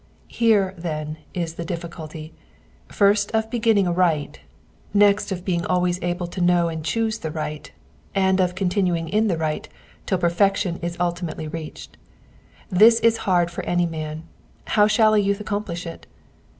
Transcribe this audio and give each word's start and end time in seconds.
Here, 0.33 0.73
then, 0.79 1.17
is 1.35 1.53
the 1.53 1.63
difficulty, 1.63 2.33
first 2.87 3.29
of 3.33 3.51
beginning 3.51 3.87
aright, 3.87 4.39
next 4.95 5.31
of 5.31 5.45
being 5.45 5.63
always 5.63 6.01
able 6.01 6.25
to 6.25 6.41
know 6.41 6.69
and 6.69 6.83
choose 6.83 7.19
the 7.19 7.29
right, 7.29 7.71
and 8.15 8.39
of 8.39 8.55
continuing 8.55 9.09
in 9.09 9.27
the 9.27 9.37
right 9.37 9.69
till 10.07 10.17
perfection 10.17 10.77
is 10.77 10.97
ulti 10.97 11.21
mately 11.21 11.53
reached: 11.53 11.97
this 12.71 12.99
is 13.01 13.17
hard 13.29 13.51
for 13.51 13.63
any 13.65 13.85
man, 13.85 14.23
how 14.73 14.87
shall 14.87 15.13
a 15.13 15.19
youth 15.19 15.39
accomplish 15.39 15.85
it 15.85 16.07